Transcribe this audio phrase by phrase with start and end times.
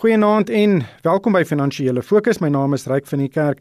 [0.00, 2.38] Goeienaand en welkom by Finansiële Fokus.
[2.40, 3.58] My naam is Ryk van die Kerk.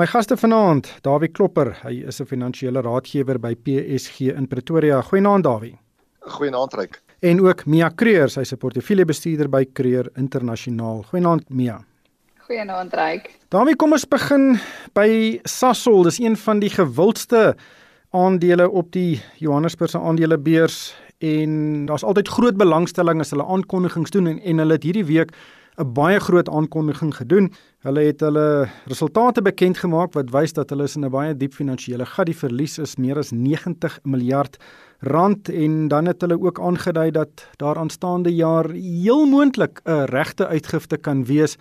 [0.00, 1.74] My gaste vanaand, Dawie Klopper.
[1.82, 5.02] Hy is 'n finansiële raadgewer by PSG in Pretoria.
[5.02, 5.76] Goeienaand Dawie.
[6.20, 7.02] Goeienaand Ryk.
[7.20, 11.02] En ook Mia Creer, sy's 'n portefeuljebestuurder by Creer Internasionaal.
[11.02, 11.84] Goeienaand Mia.
[12.38, 13.38] Goeienaand Ryk.
[13.50, 14.58] Dawie, kom ons begin
[14.94, 16.02] by Sasol.
[16.04, 17.54] Dis een van die gewildste
[18.10, 24.40] aandele op die Johannesburgse aandelebeurs en daar's altyd groot belangstelling as hulle aankondigings doen en,
[24.40, 25.32] en hulle het hierdie week
[25.80, 27.52] 'n baie groot aankondiging gedoen.
[27.80, 31.54] Hulle het hulle resultate bekend gemaak wat wys dat hulle is in 'n baie diep
[31.54, 32.26] finansiële gat.
[32.26, 34.58] Die verlies is meer as 90 miljard
[35.00, 40.46] rand en dan het hulle ook aangedui dat daar aanstaande jaar heel moontlik 'n regte
[40.46, 41.56] uitgifte kan wees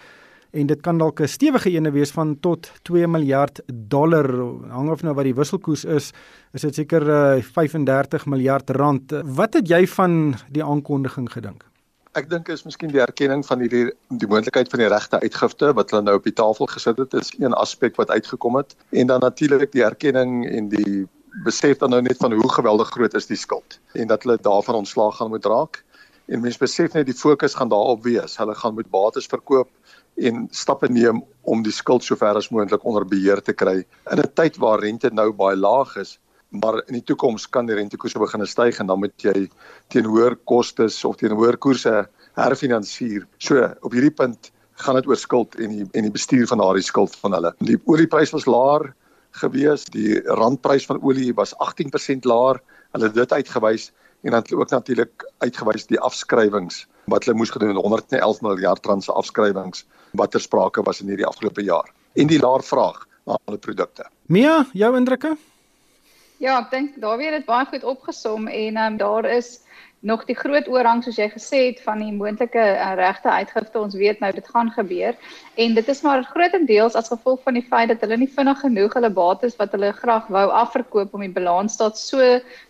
[0.51, 4.27] en dit kan dalk 'n stewige ene wees van tot 2 miljard dollar
[4.69, 6.11] hang of nou wat die wisselkoers is
[6.53, 11.70] is dit seker uh, eh, 35 miljard rand wat het jy van die aankondiging gedink
[12.11, 13.85] Ek dink is miskien die erkenning van hierdie
[14.19, 17.29] die moontlikheid van die regte uitgifte wat hulle nou op die tafel gesit het is
[17.39, 18.75] een aspek wat uitgekom het.
[18.91, 21.05] En dan natuurlik die erkenning en die
[21.45, 24.81] besef dan nou net van hoe geweldig groot is die skuld en dat hulle daarvan
[24.81, 25.79] ontslaag gaan moet raak.
[26.27, 28.35] En mense besef net die fokus gaan daarop wees.
[28.43, 29.71] Hulle gaan moet bates verkoop
[30.19, 34.33] en stappe neem om die skuld sover as moontlik onder beheer te kry in 'n
[34.35, 36.17] tyd waar rente nou baie laag is
[36.51, 39.47] maar in die toekoms kan die rentekoerse begin styg en dan moet jy
[39.93, 41.93] teen hoër kostes of teen hoër koerse
[42.39, 43.27] herfinansier.
[43.39, 44.51] So op hierdie punt
[44.83, 47.53] gaan dit oor skuld en die en die bestuur van daardie skuld van hulle.
[47.63, 48.91] Die oliepryse was laer
[49.39, 52.59] gewees, die randprys van olie was 18% laer.
[52.91, 53.91] Hulle het dit uitgewys
[54.21, 59.13] en dan ook natuurlik uitgewys die afskrywings wat hulle moes gedoen 111 miljard rand se
[59.15, 59.85] afskrywings
[60.19, 64.05] wat ter sprake was in hierdie afgelope jaar en die laer vraag na hulle produkte.
[64.27, 65.37] Mia, jou indrukke?
[66.41, 69.59] Ja, ek dink daar weer dit baie goed opgesom en um, daar is
[70.01, 73.77] nog die groot oorhang soos jy gesê het van die moontlike uh, regte uitgifte.
[73.77, 75.13] Ons weet nou dit gaan gebeur
[75.61, 78.97] en dit is maar grootendeels as gevolg van die feit dat hulle nie vinnig genoeg
[78.97, 82.17] hulle bates wat hulle graag wou afverkoop om die balansstaat so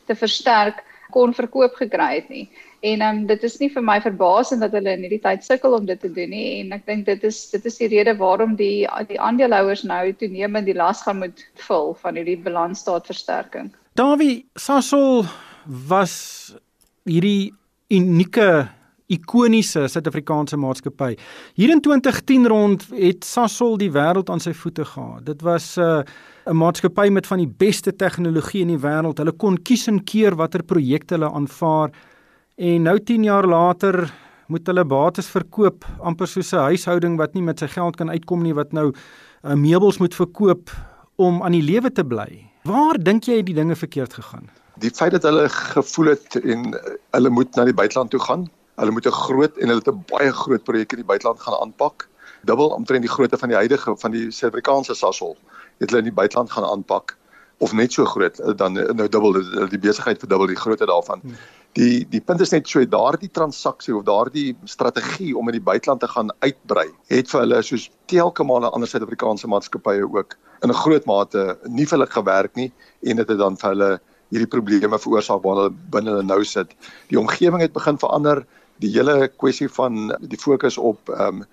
[0.04, 0.84] te versterk
[1.14, 2.46] kon verkoop gekry het nie.
[2.82, 5.76] En ehm um, dit is nie vir my verbasend dat hulle in hierdie tyd sukkel
[5.78, 8.56] om dit te doen nie en ek dink dit is dit is die rede waarom
[8.56, 13.72] die die aandeelhouers nou toenemend die las gaan moet vul van hierdie balansstaatversterking.
[14.00, 15.26] Dawie Sasol
[15.66, 16.16] was
[17.06, 17.52] hierdie
[17.92, 18.70] unieke
[19.12, 21.16] ikoniese Suid-Afrikaanse maatskappy.
[21.60, 25.26] Hier in 2010 rond het Sasol die wêreld aan sy voete gehad.
[25.26, 26.04] Dit was 'n uh,
[26.46, 29.20] 'n maatskappy met van die beste tegnologie in die wêreld.
[29.22, 31.92] Hulle kon kies en keer watter projekte hulle aanvaar.
[32.58, 34.10] En nou 10 jaar later
[34.48, 38.42] moet hulle bates verkoop amper soos 'n huishouding wat nie met sy geld kan uitkom
[38.44, 40.72] nie wat nou uh, meubels moet verkoop
[41.16, 42.50] om aan die lewe te bly.
[42.64, 44.50] Waar dink jy die dinge verkeerd gegaan?
[44.78, 46.80] Die feit dat hulle gevoel het en uh,
[47.12, 48.50] hulle moet na die buiteland toe gaan.
[48.76, 51.62] Hulle moet 'n groot en hulle het 'n baie groot projek in die buiteland gaan
[51.62, 52.10] aanpak.
[52.44, 55.38] Dubbel omtrent die grootte van die huidige van die Suid-Afrikaanse Sasol
[55.82, 57.18] het hulle in die buiteland gaan aanpak
[57.62, 60.88] of net so groot eh, dan eh, nou dubbel die, die besigheid verdubbel die grootte
[60.90, 61.22] daarvan.
[61.26, 61.42] Hmm.
[61.78, 66.02] Die die punt is net so daardie transaksie of daardie strategie om in die buiteland
[66.04, 70.82] te gaan uitbrei het vir hulle soos telke male ander Suid-Afrikaanse maatskappye ook in 'n
[70.84, 72.72] groot mate nie vir hulle gewerk nie
[73.02, 73.92] en dit het dan vir hulle
[74.32, 76.76] hierdie probleme veroorsaak waar hulle binne hulle nou sit.
[77.12, 78.46] Die omgewing het begin verander,
[78.82, 81.46] die hele kwessie van die fokus op ehm um,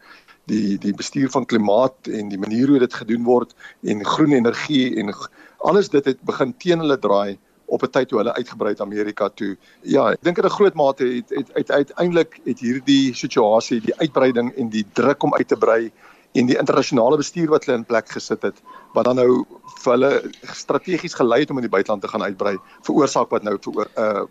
[0.48, 4.96] die die bestuur van klimaat en die manier hoe dit gedoen word en groen energie
[5.00, 5.12] en
[5.70, 7.38] alles dit het begin teen hulle draai
[7.68, 9.56] op 'n tyd toe hulle uitgebrei het Amerika toe.
[9.82, 13.96] Ja, ek dink in 'n groot mate het het, het uiteindelik het hierdie situasie, die
[13.96, 15.92] uitbreiding en die druk om uit te brei
[16.32, 18.62] en die internasionale bestuur wat hulle in plek gesit het
[18.94, 19.44] wat dan nou
[19.82, 23.58] vir hulle strategies gelei het om in die buiteland te gaan uitbrei, veroorsaak wat nou
[23.60, 24.24] vir uh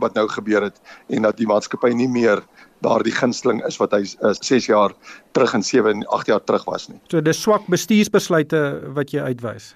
[0.00, 2.42] wat nou gebeur het en dat die maatskappy nie meer
[2.82, 4.94] daardie gunsteling is wat hy is uh, 6 jaar
[5.36, 6.98] terug en 7 en 8 jaar terug was nie.
[7.10, 8.62] So dis swak bestuursbesluite
[8.96, 9.72] wat jy uitwys.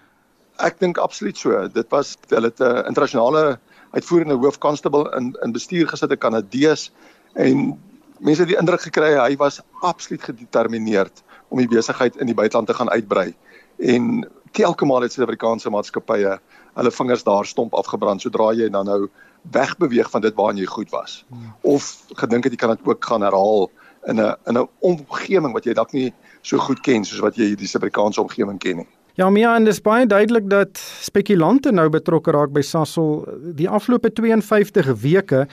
[0.64, 1.66] Ek dink absoluut so.
[1.68, 3.58] Dit was hulle het 'n uh, internasionale
[3.96, 6.90] uitvoerende hoofkonstabel in in bestuur gesit, 'n Kanadees
[7.34, 7.78] en
[8.18, 12.66] mense het die indruk gekry hy was absoluut gedetermineerd om die besigheid in die buiteland
[12.66, 13.34] te gaan uitbrei.
[13.78, 16.36] En telke maal het Suid-Afrikaanse maatskappye
[16.76, 19.06] hulle vingers daar stomp afgebrand sodra jy dan nou
[19.54, 21.24] wegbeweeg van dit waarna jy goed was.
[21.28, 21.52] Hmm.
[21.62, 23.70] Of gedink het jy kan dit ook gaan herhaal
[24.10, 26.12] in 'n in 'n omgewing wat jy dalk nie
[26.42, 28.88] so goed ken soos wat jy die Suid-Afrikaanse omgewing ken nie.
[29.16, 33.24] Ja, Mia, en dis baie duidelik dat spekulante nou betrokke raak by Sasol.
[33.56, 35.46] Die afgelope 52 weke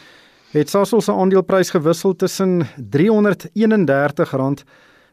[0.51, 4.63] het Sasol se aandeleprys gewissel tussen R331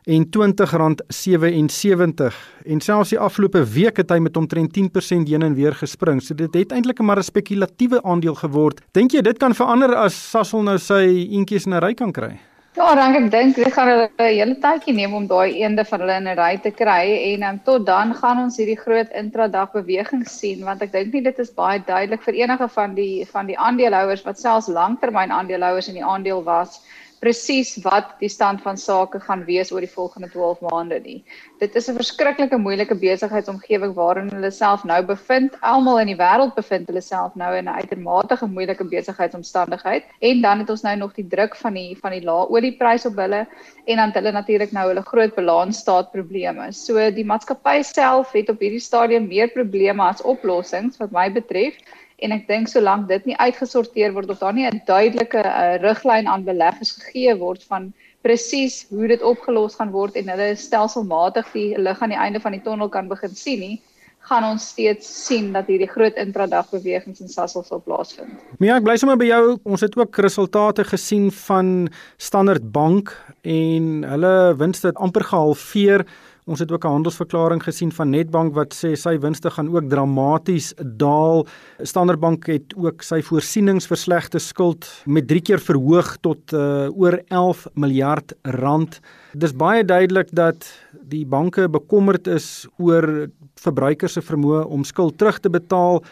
[0.05, 4.81] en R20.77 en selfs die afgelope week het hy met omtrent 10%
[5.29, 6.23] heen en weer gespring.
[6.23, 8.81] So dit het eintlik maar 'n spekulatiewe aandeel geword.
[8.93, 12.39] Dink jy dit kan verander as Sasol nou sy eentjies in 'n ry kan kry?
[12.79, 16.01] Ja, dan ek dink dit gaan hulle 'n hele tydjie neem om daai eende van
[16.01, 19.73] hulle in 'n ry te kry en um, tot dan gaan ons hierdie groot intradag
[19.73, 23.47] beweging sien want ek dink nie dit is baie duidelik vir enige van die van
[23.47, 26.81] die aandeelhouers wat selfs langtermyn aandeelhouers in die aandeel was
[27.21, 31.19] presies wat die stand van sake gaan wees oor die volgende 12 maande nie.
[31.61, 35.57] Dit is 'n verskriklike moeilike besigheidsomgewing waarin hulle self nou bevind.
[35.61, 40.59] Almal in die wêreld bevind hulle self nou in 'n uitermate moeilike besigheidsomstandigheid en dan
[40.59, 43.47] het ons nou nog die druk van die van die lae oliepryse op hulle
[43.87, 46.73] en dan hulle natuurlik nou hulle groot balansstaat probleme.
[46.73, 51.75] So die maatskappy self het op hierdie stadium meer probleme as oplossings wat my betref
[52.21, 56.29] en ek dink solank dit nie uitgesorteer word of daar nie 'n duidelike uh, riglyn
[56.29, 61.79] aan beleggers gegee word van presies hoe dit opgelos gaan word en hulle stelselmatig die
[61.79, 63.81] lig aan die einde van die tonnel kan begin sien nie
[64.29, 68.33] gaan ons steeds sien dat hierdie groot intradag bewegings in Sasol sal plaasvind.
[68.61, 69.57] Ja, ek bly sommer by jou.
[69.65, 71.89] Ons het ook resultate gesien van
[72.21, 73.15] Standard Bank
[73.49, 76.05] en hulle winste het amper gehalveer.
[76.51, 80.75] Ons het ook 'n handelsverklaring gesien van Nedbank wat sê sy winste gaan ook dramaties
[80.97, 81.47] daal.
[81.83, 87.69] Standard Bank het ook sy voorsieningsverslegte skuld met 3 keer verhoog tot uh, oor 11
[87.75, 89.01] miljard rand.
[89.33, 90.67] Dis baie duidelik dat
[91.03, 96.03] die banke bekommerd is oor verbruikers se vermoë om skuld terug te betaal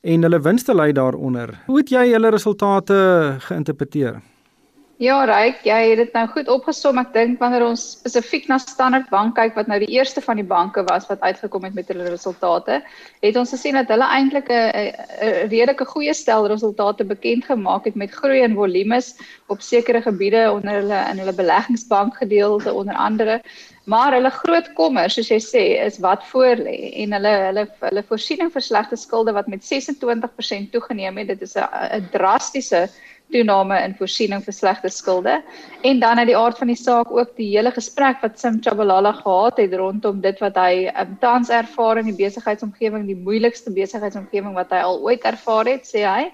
[0.00, 1.62] en hulle winste lê daaronder.
[1.66, 4.33] Hoe het jy hulle resultate geïnterpreteer?
[5.02, 7.00] Ja, Ryk, jy het dit nou goed opgesom.
[7.02, 10.46] Ek dink wanneer ons spesifiek na Standard Bank kyk wat nou die eerste van die
[10.46, 12.76] banke was wat uitgekom het met hulle resultate,
[13.24, 14.94] het ons gesien dat hulle eintlik 'n
[15.50, 19.16] redelike goeie stel resultate bekend gemaak het met groei in volumes
[19.48, 23.40] op sekere gebiede onder hulle in hulle beleggingsbank gedeelte onder andere.
[23.86, 28.04] Maar hulle groot kommer, soos jy sê, is wat voor lê en hulle hulle hulle
[28.08, 31.28] voorsiening vir slegte skulde wat met 26% toegeneem het.
[31.34, 32.88] Dit is 'n drastiese
[33.34, 35.38] toename in voorsiening vir slegte skulde.
[35.82, 39.12] En dan uit die aard van die saak ook die hele gesprek wat Sim Chabalala
[39.20, 44.54] gehad het rondom dit wat hy um, tans ervaar in die besigheidsomgewing, die moeilikste besigheidsomgewing
[44.56, 46.30] wat hy al ooit ervaar het, sê hy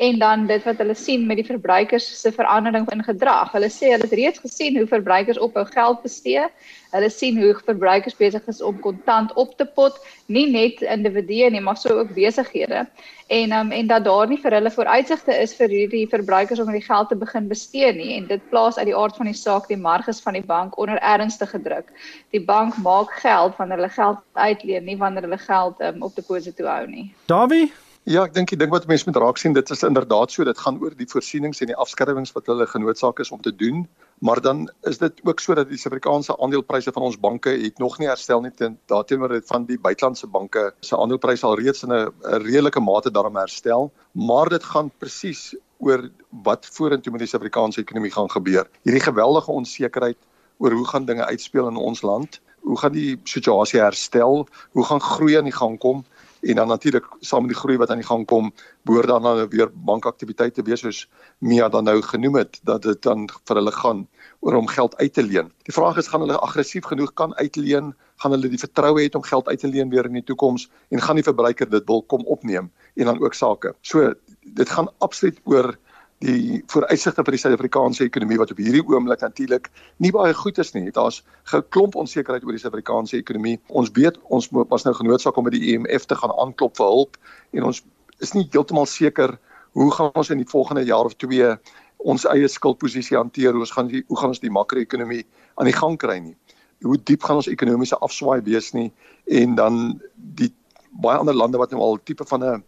[0.00, 3.50] en dan dit wat hulle sien met die verbruikers se verandering in gedrag.
[3.52, 6.46] Hulle sê hulle het reeds gesien hoe verbruikers ophou geld bestee.
[6.94, 9.98] Hulle sien hoe verbruikers besig is om kontant op te pot,
[10.32, 12.86] nie net individue nie, maar so ook besighede.
[13.28, 16.82] En um, en dat daar nie vir hulle vooruitsigte is vir hierdie verbruikers om die
[16.88, 19.78] geld te begin bestee nie en dit plaas uit die aard van die saak die
[19.84, 21.92] marges van die bank onder ernstige druk.
[22.32, 26.72] Die bank maak geld wanneer hulle geld uitleen, nie wanneer hulle geld um, op deposito
[26.72, 27.10] hou nie.
[27.28, 27.68] Davie
[28.08, 30.56] Ja, ek dink die ding wat mense moet raak sien, dit is inderdaad so, dit
[30.58, 33.82] gaan oor die voorsienings en die afskrywings wat hulle genoodsaak is om te doen,
[34.24, 37.98] maar dan is dit ook so dat die Suid-Afrikaanse aandelepryse van ons banke het nog
[38.00, 41.92] nie herstel nie teen daarteenoor dit van die buitelandse banke se aandelepryse al reeds in
[41.92, 42.08] 'n
[42.46, 46.08] redelike mate daarom herstel, maar dit gaan presies oor
[46.44, 48.64] wat vorentoe met die Suid-Afrikaanse ekonomie gaan gebeur.
[48.82, 50.16] Hierdie geweldige onsekerheid
[50.56, 55.00] oor hoe gaan dinge uitspeel in ons land, hoe gaan die situasie herstel, hoe gaan
[55.00, 56.04] groei aan die gang kom?
[56.40, 58.52] En dan natuurlik saam met die groei wat aan die gang kom,
[58.88, 61.08] behoort dan nou weer bankaktiwiteite wees soos
[61.38, 64.06] Mia dan nou genoem het dat dit dan vir hulle gaan
[64.40, 65.52] oor om geld uit te leen.
[65.68, 67.94] Die vraag is gaan hulle aggressief genoeg kan uitleen?
[68.16, 71.00] Gaan hulle die vertroue hê om geld uit te leen weer in die toekoms en
[71.00, 73.74] gaan die verbruiker dit wil kom opneem en dan ook sake.
[73.80, 75.76] So dit gaan absoluut oor
[76.20, 79.70] die vooruitsigte vir die Suid-Afrikaanse ekonomie wat op hierdie oomblik natuurlik
[80.04, 80.90] nie baie goed is nie.
[80.92, 81.22] Daar's
[81.52, 83.58] 'n klomp onsekerheid oor die Suid-Afrikaanse ekonomie.
[83.68, 87.16] Ons weet ons was nou genoodsaak om by die IMF te gaan aanklop vir hulp
[87.52, 87.82] en ons
[88.20, 89.38] is nie heeltemal seker
[89.72, 91.56] hoe gaan ons in die volgende jaar of twee
[91.96, 93.52] ons eie skuldposisie hanteer?
[93.52, 95.24] Hoe ons gaan die, hoe gaan ons die makro-ekonomie
[95.56, 96.36] aan die gang kry nie?
[96.82, 98.92] Hoe diep gaan ons ekonomiese afswaai wees nie?
[99.24, 100.52] En dan die
[100.90, 102.64] baie ander lande wat nou al tipe van 'n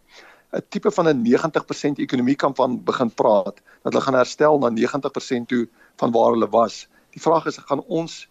[0.53, 4.69] 'n tipe van 'n 90% ekonomie kan van begin praat dat hulle gaan herstel na
[4.69, 6.87] 90% toe van waar hulle was.
[7.09, 8.29] Die vraag is gaan ons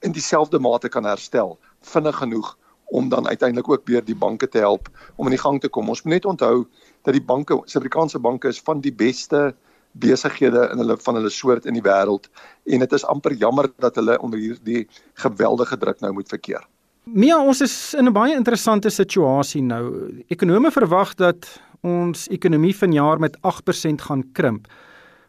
[0.00, 4.58] in dieselfde mate kan herstel vinnig genoeg om dan uiteindelik ook weer die banke te
[4.58, 5.88] help om in die gang te kom.
[5.88, 6.66] Ons moet net onthou
[7.02, 9.54] dat die banke, Suid-Afrikaanse banke is van die beste
[9.92, 12.26] besighede in hulle van hulle soort in die wêreld
[12.64, 16.66] en dit is amper jammer dat hulle onder hierdie geweldige druk nou moet verkeer.
[17.08, 20.12] Mia, ons is in 'n baie interessante situasie nou.
[20.28, 24.66] Ekonome verwag dat ons ekonomie vanjaar met 8% gaan krimp.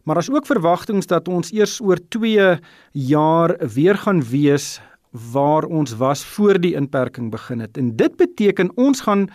[0.03, 2.59] Maar daar's ook verwagtinge dat ons eers oor 2
[2.91, 7.77] jaar weer gaan wees waar ons was voor die inperking begin het.
[7.77, 9.29] En dit beteken ons gaan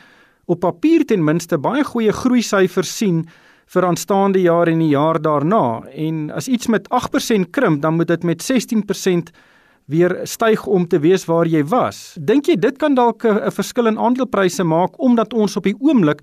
[0.45, 3.27] op papier ten minste baie goeie groei syfers sien
[3.67, 5.83] vir aanstaande jaar en die jaar daarna.
[5.89, 9.31] En as iets met 8% krimp, dan moet dit met 16%
[9.87, 12.17] weer styg om te wees waar jy was.
[12.19, 16.23] Dink jy dit kan dalk 'n verskil in aandelepryse maak omdat ons op die oomblik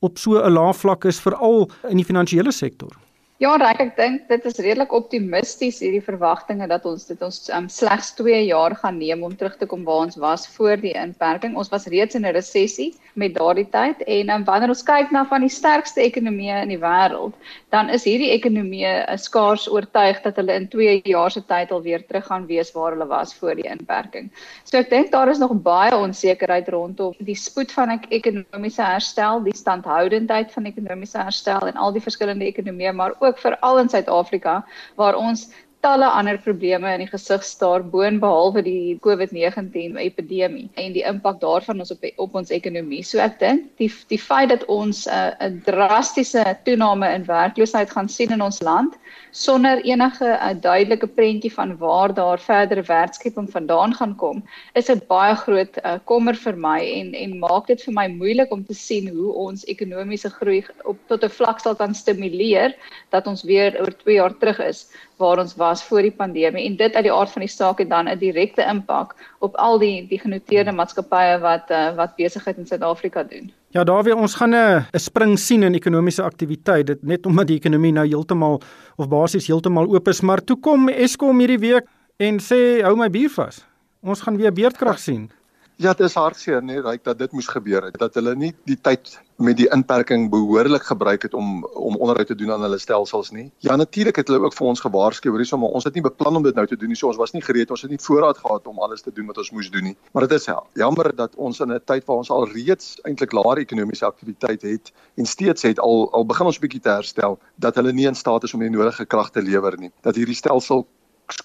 [0.00, 3.07] op so 'n lae vlak is veral in die finansiële sektor?
[3.38, 7.68] Ja, reg ek dink dit is redelik optimisties hierdie verwagtinge dat ons dit ons um,
[7.70, 11.54] slegs 2 jaar gaan neem om terug te kom waar ons was voor die inperking.
[11.54, 15.22] Ons was reeds in 'n resessie met daardie tyd en um, wanneer ons kyk na
[15.30, 17.36] van die sterkste ekonomieë in die wêreld,
[17.70, 22.26] dan is hierdie ekonomieë skaars oortuig dat hulle in 2 jaar se tyd alweer terug
[22.26, 24.32] gaan wees waar hulle was voor die inperking.
[24.64, 29.46] So ek dink daar is nog baie onsekerheid rondom die spoed van ek ekonomiese herstel,
[29.46, 33.88] die standhoudendheid van ekonomiese herstel en al die verskillende ekonomieë maar ook ook veral in
[33.92, 34.60] Suid-Afrika
[34.96, 35.48] waar ons
[35.80, 41.84] talle ander probleme in die gesig staar boonbehalwe die COVID-19 epidemie en die impak daarvan
[41.84, 43.04] ons op op ons ekonomie.
[43.06, 48.10] So ek dink die die feit dat ons uh, 'n drastiese toename in werkloosheid gaan
[48.10, 48.98] sien in ons land
[49.38, 54.42] sonder enige 'n uh, duidelike prentjie van waar daar verdere werkskeping vandaan gaan kom,
[54.80, 58.52] is 'n baie groot uh, kommer vir my en en maak dit vir my moeilik
[58.56, 62.74] om te sien hoe ons ekonomiese groei op tot 'n vlak sal kan stimuleer
[63.10, 66.76] dat ons weer oor 2 jaar terug is waar ons was voor die pandemie en
[66.76, 70.06] dit uit die aard van die saak het dan 'n direkte impak op al die
[70.08, 73.52] die genoteerde maatskappye wat uh, wat besigheid in Suid-Afrika doen.
[73.70, 77.46] Ja, daar weer ons gaan 'n 'n spring sien in ekonomiese aktiwiteit dit net omdat
[77.46, 78.62] die ekonomie nou heeltemal
[78.96, 81.84] of basies heeltemal oop is, maar toe kom Eskom hierdie week
[82.16, 83.66] en sê hou my bier vas.
[84.00, 85.30] Ons gaan weer beerdkrag sien.
[85.78, 87.94] Ja, dit is hartseer nee, ryk dat dit moes gebeur het.
[88.02, 92.34] Dat hulle nie die tyd met die inperking behoorlik gebruik het om om onderhoud te
[92.34, 93.44] doen aan hulle stelsels nie.
[93.62, 96.42] Ja, natuurlik het hulle ook vir ons gewaarsku hierso, maar ons het nie beplan om
[96.42, 96.98] dit nou te doen nie.
[96.98, 99.38] So ons was nie gereed, ons het nie voorraad gehad om alles te doen wat
[99.38, 99.94] ons moes doen nie.
[100.12, 100.50] Maar dit is
[100.82, 104.92] jammer dat ons in 'n tyd waar ons al reeds eintlik laer ekonomiese aktiwiteit het
[105.14, 108.42] en steeds het al al begin ons bietjie te herstel, dat hulle nie in staat
[108.42, 109.92] is om die nodige krag te lewer nie.
[110.02, 110.88] Dat hierdie stelsel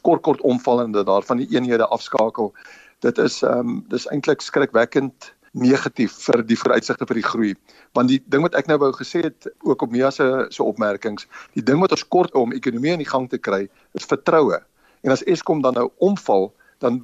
[0.02, 2.54] kort kort omval en dat daarvan die eenhede afskakel
[3.04, 7.52] dit is ehm um, dis eintlik skrikwekkend negatief vir die vooruitsigte vir die groei.
[7.94, 11.28] Want die ding wat ek nou wou gesê het ook op Mia se se opmerkings
[11.54, 14.60] die ding wat ons kort om ekonomie in die gang te kry is vertroue.
[15.04, 17.04] En as Eskom dan nou omval dan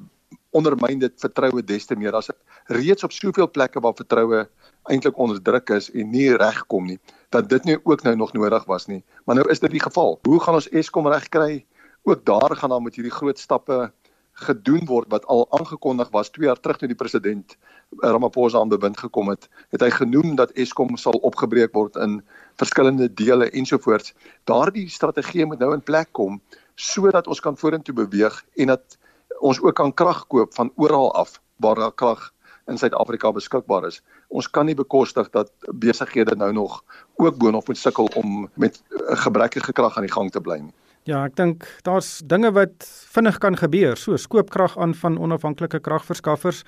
[0.50, 2.12] ondermyn dit vertroue des te meer.
[2.12, 2.36] Dit
[2.74, 4.48] reeds op soveel plekke waar vertroue
[4.90, 6.98] eintlik onder druk is en nie regkom nie
[7.30, 9.04] dat dit nie ook nou nog nodig was nie.
[9.24, 10.18] Maar nou is dit die geval.
[10.26, 11.64] Hoe gaan ons Eskom regkry?
[12.02, 13.92] Ook daar gaan dan met hierdie groot stappe
[14.40, 17.56] gedoen word wat al aangekondig was 2 jaar terug toe die president
[17.98, 22.20] Ramaphosa aan bewind gekom het, het hy genoem dat Eskom sal opgebreek word in
[22.60, 24.14] verskillende dele ensovoorts.
[24.44, 26.40] Daardie strategie moet nou in plek kom
[26.80, 28.96] sodat ons kan vorentoe beweeg en dat
[29.40, 32.30] ons ook kan krag koop van oral af waar daar krag
[32.70, 34.00] in Suid-Afrika beskikbaar is.
[34.28, 36.80] Ons kan nie bekostig dat besighede nou nog
[37.16, 38.82] ook boonop moet sukkel om met
[39.24, 40.74] gebrekkige krag aan die gang te bly nie.
[41.08, 46.60] Ja, ek dink daar's dinge wat vinnig kan gebeur, so skoopkrag aan van onafhanklike kragverskaffers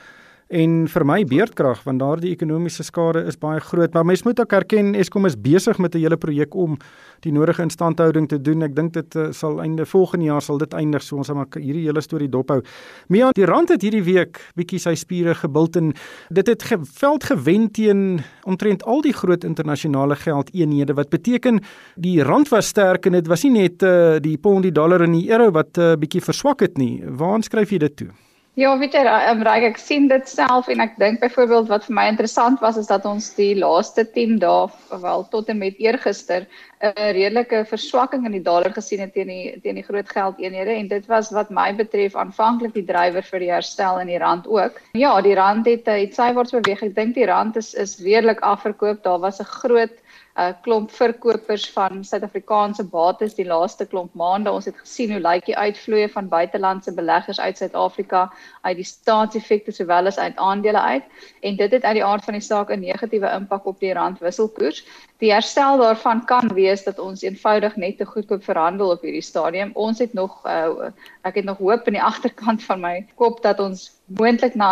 [0.53, 4.53] en vir my beerdkrag want daardie ekonomiese skade is baie groot maar mens moet ook
[4.53, 6.77] erken Eskom is besig met 'n hele projek om
[7.23, 8.63] die nodige instandhouding te doen.
[8.63, 11.47] Ek dink dit uh, sal einde volgende jaar sal dit eindig so ons gaan maar
[11.55, 12.61] hierdie hele storie dophou.
[13.09, 15.93] Mia die rand het hierdie week bietjie sy spiere gebult en
[16.31, 21.63] dit het geveld gewen teen omtrent al die groot internasionale geldeenhede wat beteken
[21.97, 25.13] die rand was sterk en dit was nie net uh, die pond die dollar en
[25.13, 27.03] die euro wat uh, bietjie verswak het nie.
[27.07, 28.13] Waar skryf jy dit toe
[28.61, 31.95] Ja, weet jy, um, Ryk, ek sien dit self en ek dink byvoorbeeld wat vir
[31.97, 34.67] my interessant was is dat ons die laaste 10 dae,
[35.01, 36.45] wel tot en met eergister,
[36.85, 40.89] 'n redelike verswakking in die dollar gesien het teen die teen die groot geldeenhede en
[40.89, 44.81] dit was wat my betref aanvanklik die drywer vir die herstel in die rand ook.
[44.93, 46.83] Ja, die rand het iets sywaarts beweeg.
[46.83, 49.03] Ek dink die rand is is redelik afverkoop.
[49.03, 49.97] Daar was 'n groot
[50.33, 54.53] 'n uh, klomp verkopers van Suid-Afrikaanse bates die laaste klomp maande.
[54.53, 58.23] Ons het gesien hoe lyk die uitvloeye van buitelandse beleggers uit Suid-Afrika
[58.63, 61.05] uit die staatseffekte sowel as uit aandele uit
[61.41, 64.85] en dit het uit die aard van die saak 'n negatiewe impak op die randwisselkoers.
[65.23, 69.71] Die herstel daarvan kan wees dat ons eenvoudig net te goedkoop verhandel op hierdie stadium.
[69.79, 70.89] Ons het nog uh,
[71.23, 73.85] ek het nog hoop in die agterkant van my kop dat ons
[74.19, 74.71] moontlik na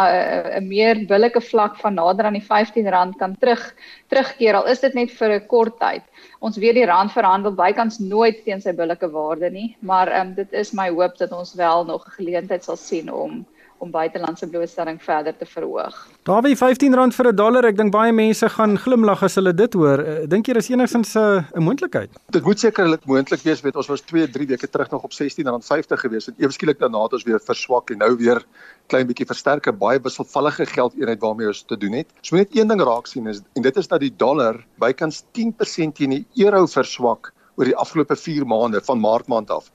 [0.58, 3.62] 'n meer billike vlak van nader aan die R15 kan terug
[4.10, 6.02] terugkeer al is dit net vir 'n kort tyd.
[6.40, 10.52] Ons weet die rand verhandel bykans nooit teen sy billike waarde nie, maar um, dit
[10.52, 13.46] is my hoop dat ons wel nog 'n geleentheid sal sien om
[13.80, 15.96] om buitelandse blootstelling verder te verhoog.
[16.28, 19.72] Daar wie R15 vir 'n dollar, ek dink baie mense gaan glimlag as hulle dit
[19.74, 19.98] hoor.
[19.98, 22.10] Eh, dink jy dis enigstens 'n uh, 'n moontlikheid?
[22.30, 26.00] Dit moet sekerlik moontlik wees, weet ons was 2, 3 weke terug nog op R16.50
[26.04, 28.44] gewees en ewe skielik daarna het ons weer verswak en nou weer
[28.86, 32.06] klein bietjie versterk, baie wisselvallige geldeenheid waarmee ons te doen het.
[32.18, 35.24] Ons moet net een ding raak sien is en dit is dat die dollar bykans
[35.32, 39.70] 10% teen die euro verswak oor die afgelope 4 maande van maart maand af.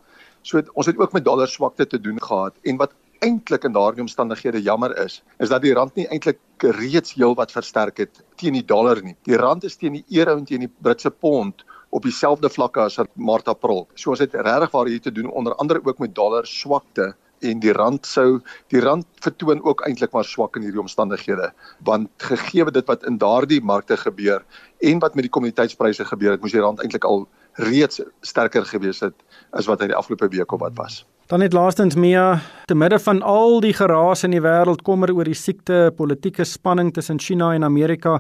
[0.46, 2.94] So het, ons het ook met dollar swakte te doen gehad en wat
[3.24, 6.40] eintlik in daardie omstandighede jammer is, is dat die rand nie eintlik
[6.80, 9.16] reeds heelwat versterk het teen die dollar nie.
[9.28, 12.98] Die rand is teen die euro en teen die Britse pond op dieselfde vlakke as
[13.00, 13.86] wat Maart April.
[13.96, 17.60] So ons het regtig waar hier te doen onder andere ook met dollar swakte en
[17.60, 18.40] die rand sou
[18.74, 21.52] die rand vertoon ook eintlik maar swak in hierdie omstandighede
[21.88, 24.46] want gegee dit wat in daardie markte gebeur
[24.80, 27.28] en wat met die kommoditeitspryse gebeur het moes die rand eintlik al
[27.70, 29.16] reeds sterker gewees het
[29.52, 31.04] as wat hy die afgelope week op wat was.
[31.26, 32.38] Dan net laastens Mia,
[32.70, 36.92] te midde van al die geraas in die wêreld kommer oor die siekte, politieke spanning
[36.94, 38.20] tussen China en Amerika,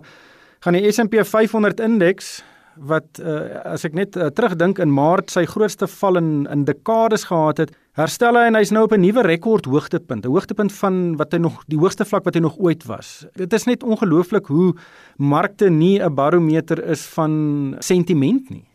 [0.65, 2.39] gaan die S&P 500 indeks
[2.89, 7.27] wat uh, as ek net uh, terugdink in Maart sy grootste val in in dekades
[7.29, 11.15] gehad het, herstel hy en hy's nou op 'n nuwe rekord hoogtepunt, 'n hoogtepunt van
[11.21, 13.27] wat hy nog die hoogste vlak wat hy nog ooit was.
[13.37, 14.73] Dit is net ongelooflik hoe
[15.17, 18.65] markte nie 'n barometer is van sentiment nie.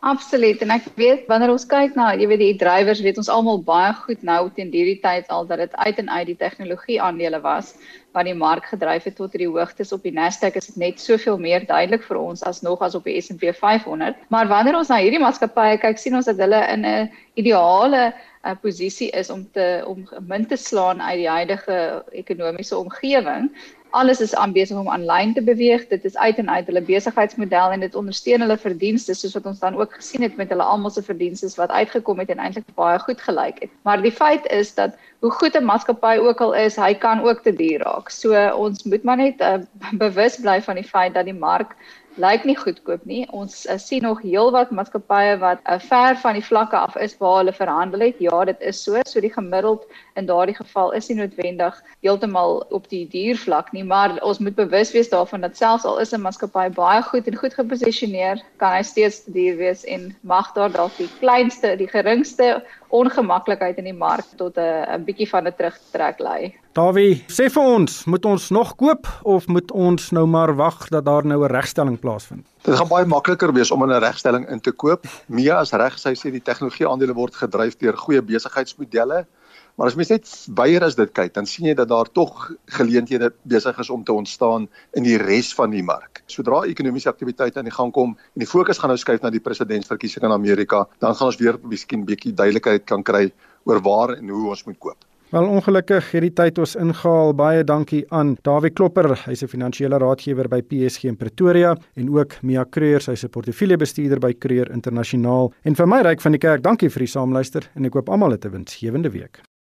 [0.00, 3.58] Absoluut en ek weet wanneer ons kyk na jy weet die drywers weet ons almal
[3.66, 7.40] baie goed nou teen hierdie tyd al dat dit uit en uit die tegnologie aandele
[7.42, 7.72] was
[8.14, 11.40] wat die mark gedryf het tot hierdie hoogtes op die Nasdaq is dit net soveel
[11.42, 15.00] meer duidelik vir ons as nog as op die S&P 500 maar wanneer ons na
[15.02, 19.82] hierdie maatskappye kyk sien ons dat hulle in 'n ideale uh, posisie is om te
[19.86, 23.50] om min te slaan uit die huidige ekonomiese omgewing
[23.90, 25.86] alles is aanbesig om aanlyn te beweeg.
[25.88, 29.58] Dit is uit en uit hulle besigheidsmodel en dit ondersteun hulle verdienste soos wat ons
[29.58, 32.98] dan ook gesien het met hulle almal se verdienste wat uitgekom het en eintlik baie
[32.98, 33.70] goed gelyk het.
[33.82, 37.42] Maar die feit is dat hoe goed 'n maatskappy ook al is, hy kan ook
[37.42, 38.10] te duur raak.
[38.10, 39.58] So ons moet maar net uh,
[40.04, 41.74] bewus bly van die feit dat die mark
[42.18, 43.22] lyk nie goedkoop nie.
[43.34, 47.40] Ons uh, sien nog heelwat maatskappye wat uh, ver van die vlakke af is waar
[47.40, 48.18] hulle verhandel het.
[48.22, 49.00] Ja, dit is so.
[49.06, 49.86] So die gemiddeld
[50.18, 54.56] in daardie geval is nie noodwendig heeltemal op die duur vlak nie, maar ons moet
[54.58, 58.72] bewus wees daarvan dat selfs al is 'n maatskappy baie goed en goed geposisioneer, kan
[58.72, 63.84] hy steeds te duur wees en mag daar dalk die kleinste, die geringste ongemaklikheid in
[63.84, 66.54] die mark tot 'n 'n bietjie van 'n terugtrek lei.
[66.78, 71.08] Dawie, sê vir ons, moet ons nog koop of moet ons nou maar wag dat
[71.08, 72.46] daar nou 'n regstelling plaasvind?
[72.62, 75.02] Dit gaan baie makliker wees om 'n regstelling in te koop.
[75.26, 79.26] Mia as reg sy sê die tegnologie aandele word gedryf deur goeie besigheidsmodelle.
[79.74, 83.32] Maar as mens net weier as dit kyk, dan sien jy dat daar tog geleenthede
[83.42, 86.22] besig is om te ontstaan in die res van die mark.
[86.26, 89.40] Sodra ekonomiese aktiwiteit aan die gang kom en die fokus gaan nou skuif na die
[89.40, 93.32] presidentsverkiesing in Amerika, dan gaan ons weer miskien 'n bietjie duidelikheid kan kry
[93.64, 95.04] oor waar en hoe ons moet koop.
[95.28, 97.34] Wel ongelukkig hierdie tyd ons ingehaal.
[97.36, 102.40] Baie dankie aan Dawie Klopper, hy's 'n finansiële raadgewer by PSG in Pretoria en ook
[102.42, 105.52] Mia Creer, sy's 'n portefeuljebestuurder by Creer Internasionaal.
[105.64, 108.30] En vir my ryk van die kerk, dankie vir die saamluister en ek hoop almal
[108.30, 109.42] het 'n winsgewende week.